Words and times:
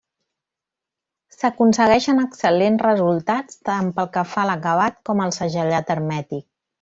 S'aconsegueixen 1.33 2.21
excel·lents 2.23 2.83
resultats 2.85 3.59
tant 3.69 3.91
pel 3.99 4.09
que 4.17 4.23
fa 4.31 4.41
a 4.45 4.49
l'acabat 4.51 4.99
com 5.11 5.23
al 5.27 5.35
segellat 5.41 5.93
hermètic. 5.97 6.43